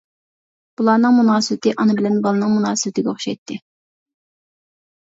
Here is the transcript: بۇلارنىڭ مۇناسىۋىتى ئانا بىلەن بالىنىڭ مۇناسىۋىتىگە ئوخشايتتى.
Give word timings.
بۇلارنىڭ 0.79 1.13
مۇناسىۋىتى 1.17 1.75
ئانا 1.75 1.99
بىلەن 2.01 2.17
بالىنىڭ 2.25 2.57
مۇناسىۋىتىگە 2.57 3.13
ئوخشايتتى. 3.13 3.61